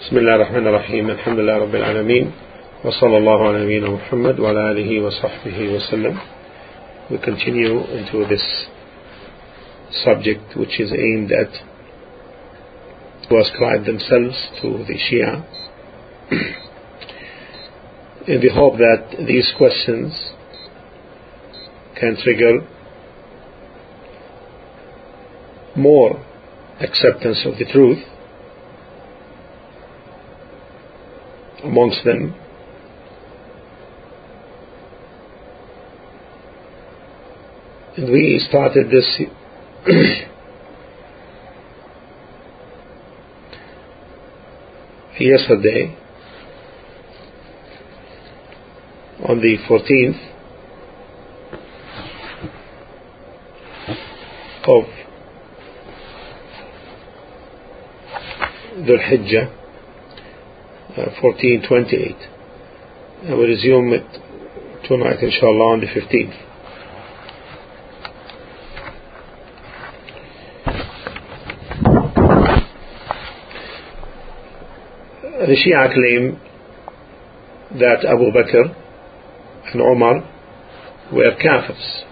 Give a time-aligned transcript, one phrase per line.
[0.00, 2.32] بسم الله الرحمن الرحيم الحمد لله رب العالمين
[2.84, 6.16] وصلى الله على نبينا محمد وعلى آله وصحبه وسلم
[7.10, 8.66] We continue into this
[10.04, 11.52] subject which is aimed at
[13.28, 15.44] to ascribe themselves to the Shia
[18.28, 20.32] in the hope that these questions
[22.00, 22.66] can trigger
[25.76, 26.24] more
[26.80, 27.98] acceptance of the truth
[31.63, 32.35] amongst them.
[37.97, 39.19] And we started this
[45.19, 45.97] yesterday
[49.27, 50.29] on the 14th
[54.67, 54.85] of
[58.85, 59.60] Dhul Hijjah
[60.91, 62.15] Uh, 1428
[63.23, 64.03] and we resume it
[64.85, 66.35] tonight inshallah on the 15th
[75.47, 76.39] the Shia claim
[77.79, 78.75] that Abu Bakr
[79.71, 80.15] and Umar
[81.13, 82.03] were kafirs.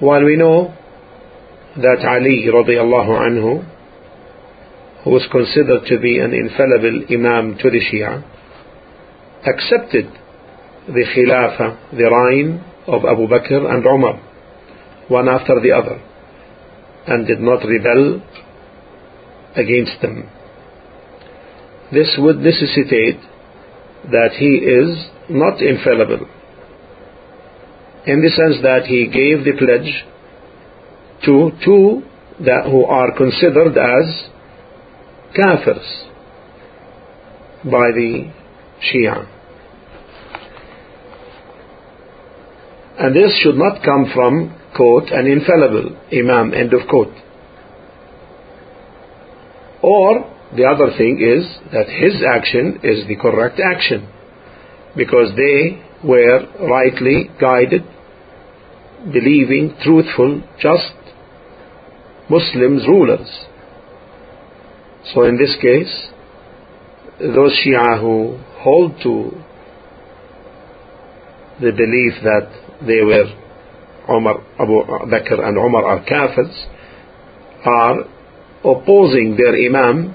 [0.00, 0.74] While we know
[1.76, 3.75] that Ali radiallahu anhu,
[5.06, 8.24] who was considered to be an infallible Imam to the Shia,
[9.46, 10.06] accepted
[10.88, 14.18] the Khilafah, the reign of Abu Bakr and Umar,
[15.06, 16.02] one after the other,
[17.06, 18.20] and did not rebel
[19.54, 20.28] against them.
[21.92, 23.20] This would necessitate
[24.10, 26.26] that he is not infallible
[28.06, 30.04] in the sense that he gave the pledge
[31.24, 32.02] to two
[32.44, 34.30] that who are considered as
[35.34, 36.06] kafirs
[37.64, 38.32] by the
[38.82, 39.26] Shia.
[42.98, 47.14] And this should not come from, quote, an infallible Imam, end of quote.
[49.82, 54.08] Or the other thing is that his action is the correct action
[54.96, 57.82] because they were rightly guided,
[59.12, 60.94] believing, truthful, just
[62.30, 63.28] Muslims rulers.
[65.14, 66.08] So in this case,
[67.20, 69.30] those Shia who hold to
[71.60, 72.50] the belief that
[72.86, 73.24] they were
[74.08, 76.66] Umar, Abu Bakr and Umar are kafirs
[77.64, 78.04] are
[78.64, 80.14] opposing their Imam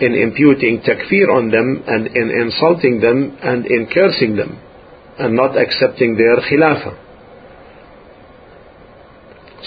[0.00, 4.58] in imputing takfir on them and in insulting them and in cursing them
[5.18, 6.96] and not accepting their khilafah.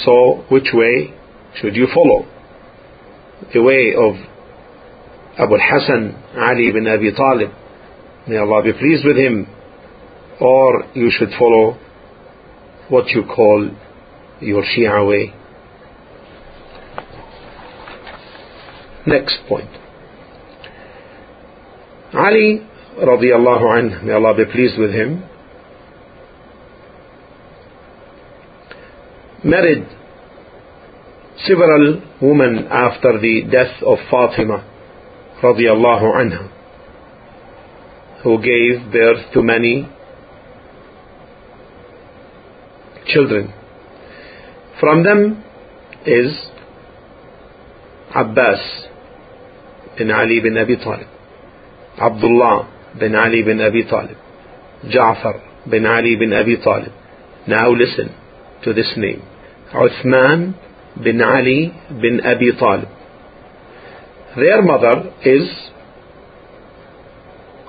[0.06, 1.14] So, which way
[1.56, 2.26] should you follow?
[3.54, 4.16] The way of
[5.38, 7.50] Abu al-Hasan Ali bin Abi Talib,
[8.28, 9.48] may Allah be pleased with him,
[10.40, 11.78] or you should follow
[12.90, 13.70] what you call
[14.40, 15.34] your Shia way.
[19.08, 19.70] Next point.
[22.14, 22.62] Ali
[23.00, 25.24] radiallahu anhu, may Allah be pleased with him,
[29.44, 29.88] married
[31.48, 34.68] several women after the death of Fatima
[35.42, 36.50] radiallahu anha,
[38.24, 39.88] who gave birth to many
[43.08, 43.54] children.
[44.80, 45.44] From them
[46.06, 46.38] is
[48.16, 48.60] Abbas
[49.98, 51.08] bin Ali bin Abi Talib,
[52.00, 52.68] Abdullah
[53.00, 54.18] bin Ali bin Abi Talib,
[54.86, 56.92] Ja'far bin Ali bin Abi Talib.
[57.48, 58.16] Now listen
[58.64, 59.24] to this name.
[59.74, 60.54] Uthman
[60.96, 61.72] bin Ali
[62.02, 62.90] bin Abi Talib.
[64.36, 65.50] Their mother is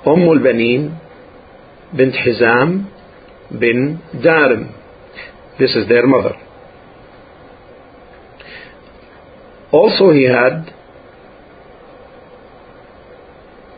[0.05, 0.99] Umm al-Banin
[1.97, 2.89] bint Hizam
[3.51, 4.73] bin Darim.
[5.59, 6.35] This is their mother.
[9.71, 10.73] Also he had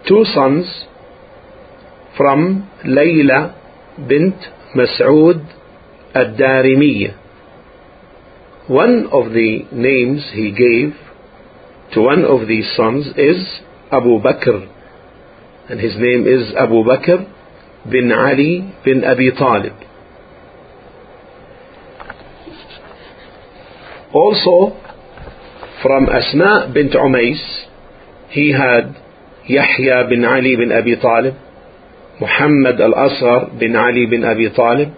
[0.08, 0.86] two sons
[2.18, 3.56] from Layla
[4.08, 4.36] bint
[4.76, 5.42] Mas'ud
[6.14, 7.25] ad-Darimiyya.
[8.68, 10.96] One of the names he gave
[11.94, 13.46] to one of these sons is
[13.92, 14.68] Abu Bakr
[15.70, 17.30] and his name is Abu Bakr
[17.92, 19.74] bin Ali bin Abi Talib.
[24.14, 24.76] Also
[25.84, 27.66] from Asma bint Umais
[28.30, 28.96] he had
[29.48, 31.36] Yahya bin Ali bin Abi Talib,
[32.20, 34.90] Muhammad al-Asghar bin Ali bin Abi Talib,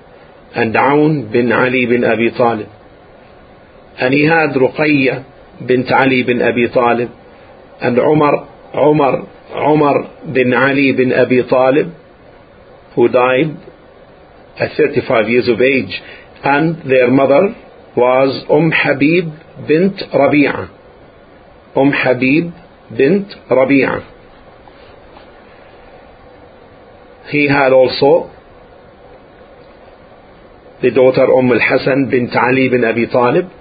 [0.55, 2.69] and Aun bin Ali bin Abi Talib.
[3.99, 7.09] And he had Ruqayya bint Ali bin Abi Talib,
[7.81, 9.27] and Umar, Umar,
[9.73, 9.95] Umar
[10.33, 11.94] bin Ali bin Abi Talib,
[12.95, 13.57] who died
[14.59, 16.01] at 35 years of age,
[16.44, 17.55] and their mother
[17.95, 19.25] was Umm Habib
[19.67, 20.69] bint Rabi'a.
[21.75, 22.53] Umm Habib
[22.95, 24.13] bint Rabi'a.
[27.31, 28.31] He had also
[30.81, 33.56] the daughter Umm al-Hasan bint Ali bin Abi Talib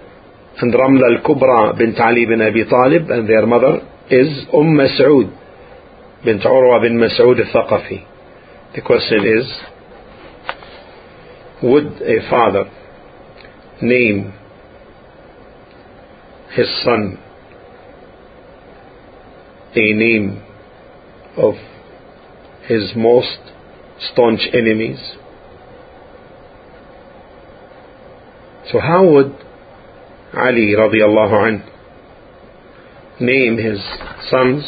[0.59, 3.81] and Ramla al-Kubra bint Ali bin Abi Talib and their mother
[4.11, 5.31] is Umm Mas'ud
[6.25, 8.05] bint Urwa bin Mas'ud al-Thaqafi.
[8.75, 9.53] The question is,
[11.63, 12.65] would a father
[13.83, 14.33] name
[16.55, 17.19] his son
[19.75, 20.43] a name
[21.37, 21.55] of
[22.67, 23.39] his most
[24.11, 24.99] staunch enemies?
[28.73, 29.37] So how would
[30.37, 31.63] Ali radiallahu anh
[33.21, 33.81] name his
[34.29, 34.63] sons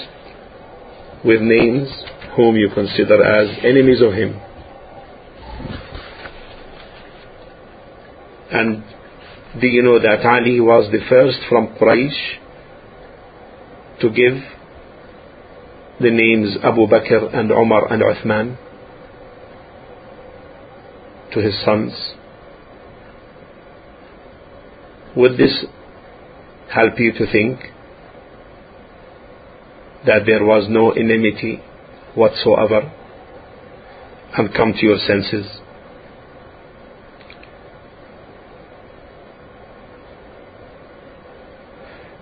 [1.23, 1.89] with names
[2.37, 4.41] whom you consider as enemies of him?
[8.51, 8.83] And
[9.61, 12.39] do you know that Ali was the first from Quraysh
[14.01, 14.41] to give
[16.01, 18.57] the names Abu Bakr and Umar and Uthman
[21.35, 21.93] to his sons?
[25.19, 25.65] Would this
[26.73, 27.59] help you to think
[30.07, 31.61] that there was no enmity
[32.15, 32.93] whatsoever
[34.37, 35.45] and come to your senses?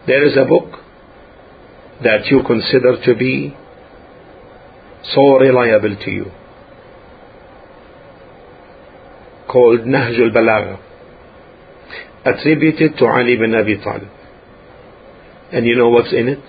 [0.07, 0.81] There is a book
[2.03, 3.55] that you consider to be
[5.03, 6.31] so reliable to you
[9.53, 10.87] called Nahj al-Balagha
[12.26, 14.10] attributed to Ali bin Abi Talib.
[15.52, 16.40] And you know what's in it?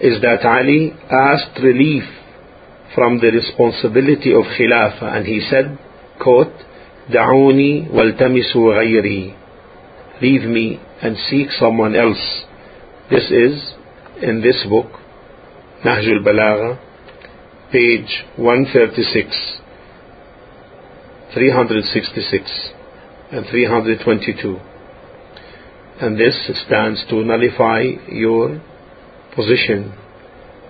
[0.00, 2.04] Is that Ali asked relief
[2.94, 5.78] from the responsibility of Khilafah and he said,
[6.22, 6.52] quote,
[7.10, 9.34] دعوني والتمسوا غيري
[10.20, 12.44] Leave me and seek someone else.
[13.10, 13.72] This is
[14.20, 14.90] in this book,
[15.84, 16.76] Nahjul Balagha,
[17.70, 19.60] page 136,
[21.34, 22.70] 366
[23.33, 24.59] and 322.
[25.99, 28.61] And this stands to nullify your
[29.35, 29.93] position.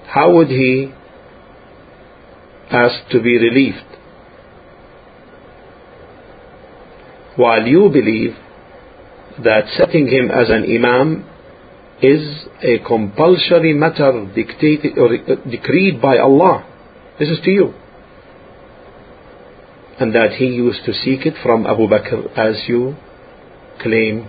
[0.08, 0.94] How would he
[2.72, 3.78] ask to be relieved?
[7.36, 8.36] While you believe
[9.44, 11.28] that setting him as an imam
[12.02, 16.66] is a compulsory matter dictated or uh, decreed by Allah.
[17.20, 17.74] This is to you
[20.00, 22.96] and that he used to seek it from Abu Bakr as you
[23.80, 24.28] claim.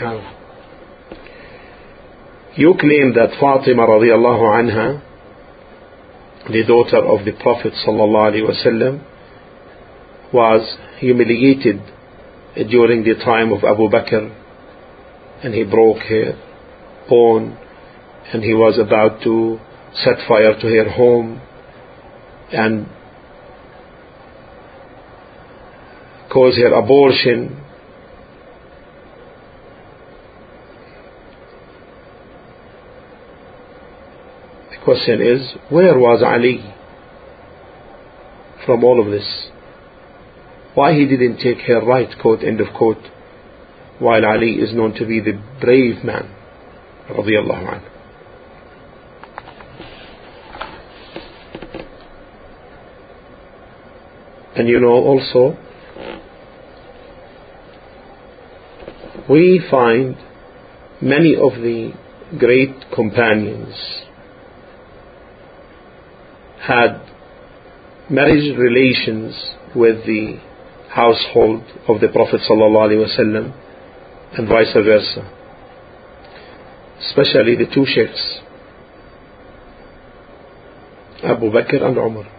[0.00, 0.34] Now,
[2.56, 5.02] you claim that Fatima radiallahu anha,
[6.50, 9.04] the daughter of the Prophet sallallahu alaihi wasallam,
[10.32, 11.80] was humiliated
[12.70, 14.34] during the time of Abu Bakr
[15.44, 16.32] and he broke her
[17.08, 17.56] bone
[18.32, 19.58] and he was about to
[19.94, 21.40] set fire to her home
[22.52, 22.86] and
[26.30, 27.56] cause her abortion.
[34.70, 36.74] The question is, where was Ali
[38.66, 39.48] from all of this?
[40.74, 43.02] Why he didn't take her right, quote, end of quote,
[43.98, 46.30] while Ali is known to be the brave man,
[47.10, 47.97] radiallahu anhu.
[54.58, 55.56] And you know also,
[59.30, 60.16] we find
[61.00, 61.92] many of the
[62.36, 63.72] great companions
[66.60, 67.00] had
[68.10, 69.32] marriage relations
[69.76, 70.40] with the
[70.90, 73.54] household of the Prophet ﷺ
[74.38, 75.32] and vice versa.
[77.08, 78.40] Especially the two sheikhs,
[81.22, 82.37] Abu Bakr and Umar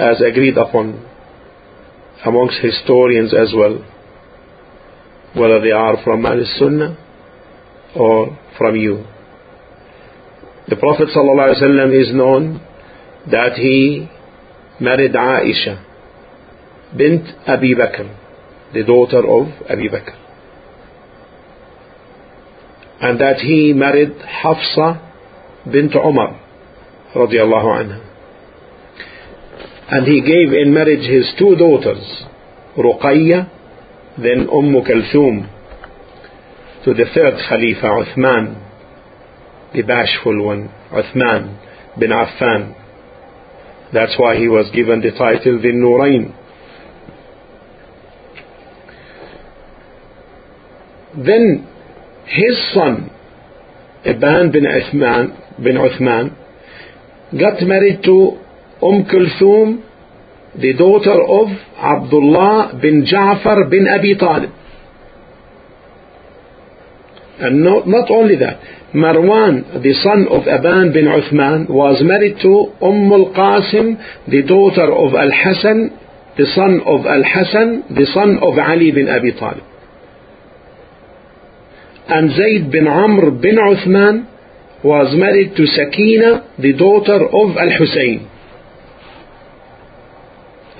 [0.00, 1.06] as agreed upon
[2.24, 3.78] amongst historians as well,
[5.34, 6.96] whether they are from Al Sunnah
[7.94, 9.04] or from you.
[10.68, 12.60] The Prophet ﷺ is known
[13.30, 14.08] that he
[14.80, 15.84] married Aisha
[16.96, 18.08] bint Abi Bakr,
[18.72, 20.16] the daughter of Abi Bakr.
[23.02, 25.00] And that he married Hafsa
[25.70, 26.40] bint Umar
[27.14, 28.09] radiallahu anha
[29.90, 32.24] and he gave in marriage his two daughters,
[32.76, 33.50] Ruqayya
[34.18, 35.48] then Umm Kulthum
[36.84, 38.66] to the third Khalifa Uthman,
[39.74, 41.58] the bashful one, Uthman
[41.98, 42.76] bin Affan.
[43.92, 46.36] That's why he was given the title the Nurain.
[51.16, 51.66] Then
[52.26, 53.10] his son,
[54.06, 56.36] Aban bin Uthman, bin Uthman,
[57.38, 58.38] got married to
[58.82, 59.82] Umm Kulthum,
[60.60, 64.50] the daughter of Abdullah bin Ja'far bin Abi Talib.
[67.40, 68.60] And not, not only that,
[68.94, 75.14] Marwan, the son of Aban bin Uthman, was married to Umm al-Qasim, the daughter of
[75.14, 75.96] Al-Hasan,
[76.36, 79.64] the son of Al-Hasan, the son of Ali bin Abi Talib.
[82.08, 84.26] And Zayd bin Amr bin Uthman
[84.82, 88.29] was married to Sakina, the daughter of Al-Hussein.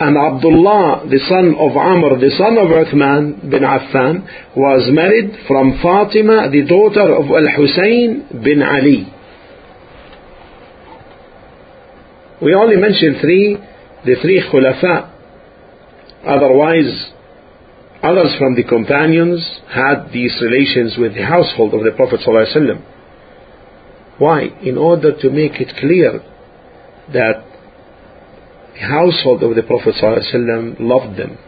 [0.00, 4.24] And Abdullah, the son of Amr, the son of Uthman bin Affan,
[4.56, 9.12] was married from Fatima, the daughter of Al-Hussein bin Ali.
[12.40, 13.58] We only mentioned three,
[14.06, 15.12] the three khulafa.
[16.24, 17.12] Otherwise,
[18.02, 22.82] others from the companions had these relations with the household of the Prophet ﷺ.
[24.16, 24.44] Why?
[24.62, 26.22] In order to make it clear
[27.12, 27.49] that
[28.80, 31.38] household of the Prophet ﷺ loved them.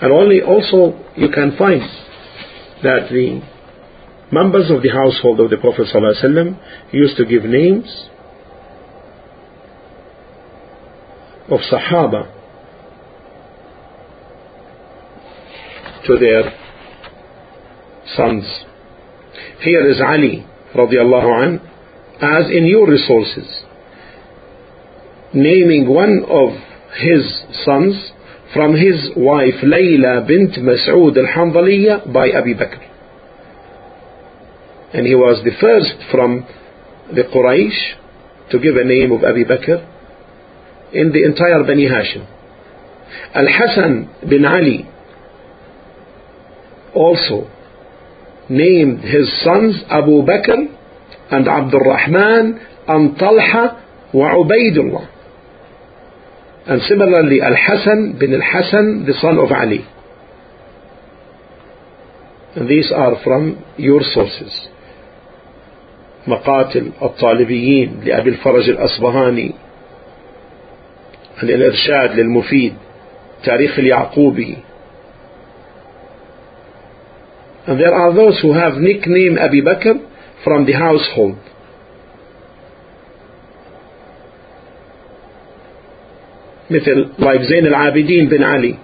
[0.00, 1.82] And only also you can find
[2.82, 3.42] that the
[4.30, 8.08] members of the household of the Prophet ﷺ used to give names
[11.50, 12.34] of Sahaba
[16.06, 16.52] to their
[18.16, 18.44] sons.
[19.62, 21.60] Here is Ali radiallahu an,
[22.20, 23.64] as in your resources
[25.34, 26.50] naming one of
[27.00, 27.22] his
[27.64, 27.94] sons
[28.54, 32.80] from his wife Layla bint Mas'ud al-Hanzaliya by Abi Bakr.
[34.94, 36.46] And he was the first from
[37.14, 39.84] the Quraysh to give a name of Abi Bakr
[40.94, 42.26] in the entire Bani Hashim.
[43.34, 44.88] Al-Hasan bin Ali
[46.94, 47.50] also
[48.48, 50.56] named his sons Abu Bakr
[51.30, 52.58] and Abdul Rahman
[52.88, 55.17] and Talha wa Ubaidullah.
[56.68, 59.86] And similarly, Al-Hasan bin Al-Hasan, the son of Ali.
[62.56, 64.68] And these are from your sources.
[66.26, 69.54] مقاتل الطالبيين لأبي الفرج الأصبهاني
[71.42, 72.74] الإرشاد للمفيد
[73.44, 74.56] تاريخ اليعقوبي
[77.66, 80.00] And there are those who have nickname Abi Bakr
[80.42, 81.36] from the household.
[86.69, 88.75] مثل like زين العابدين بن علي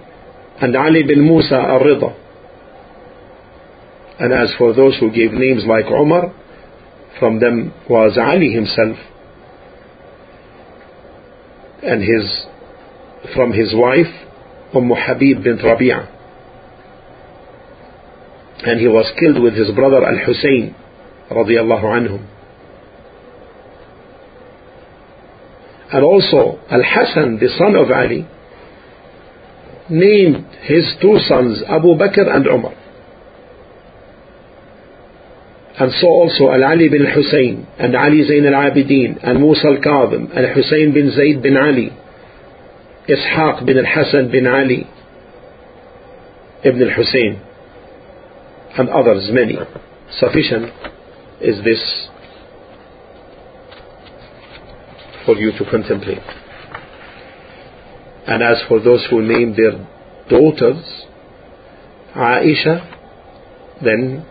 [0.60, 2.14] and Ali bin Musa al-Rida.
[4.18, 6.34] And as for those who gave names like Umar,
[7.18, 8.96] from them was Ali himself
[11.82, 12.24] and his
[13.34, 14.12] from his wife
[14.74, 16.08] Umm Habib bint Rabi'ah
[18.64, 20.74] and he was killed with his brother Al-Hussein
[21.30, 22.26] radiallahu anhum
[25.95, 28.27] and also Al-Hasan the son of Ali
[29.89, 32.73] named his two sons Abu Bakr and Umar.
[35.79, 40.93] And so also Al-Ali bin Hussein and Ali Zain al-Abidin and Musa al-Kadhim and Hussein
[40.93, 41.89] bin Zayd bin Ali
[43.07, 44.85] Ishaq bin al-Hasan bin Ali
[46.65, 47.39] Ibn al-Hussein
[48.77, 49.57] and others many.
[50.19, 50.73] Sufficient
[51.39, 52.09] is this
[55.25, 56.23] for you to contemplate.
[58.27, 59.73] And as for those who name their
[60.29, 61.05] daughters
[62.15, 62.91] Aisha
[63.83, 64.25] then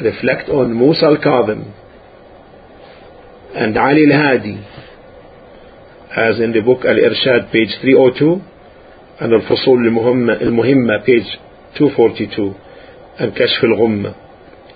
[0.00, 1.72] reflect on Musa al-Kadhim
[3.54, 4.56] and Ali al-Hadi
[6.16, 8.40] as in the book Al-Irshad page 302
[9.20, 11.28] and Al-Fusul al-Muhimma page
[11.76, 12.54] 242
[13.20, 14.14] and Kashf al-Ghumma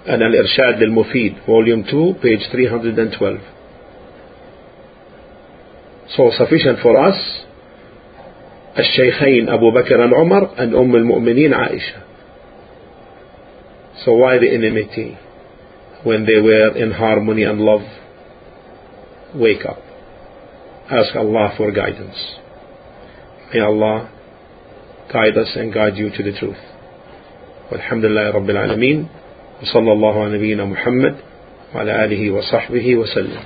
[0.07, 3.41] and Al-Irshad al-Mufid volume 2 page 312
[6.16, 7.18] so sufficient for us
[8.78, 12.02] الشيخين أبو بكر and Umar and Umm al-Mu'mineen Aisha
[14.06, 15.18] So why the enmity
[16.04, 17.82] when they were in harmony and love?
[19.36, 19.80] Wake up.
[20.90, 22.16] Ask Allah for guidance.
[23.54, 24.10] May Allah
[25.12, 26.64] guide us and guide you to the truth.
[27.72, 29.08] والحمد لله رب العالمين
[29.62, 31.16] وصلى الله على نبينا محمد
[31.76, 33.44] وعلى آله وصحبه وسلم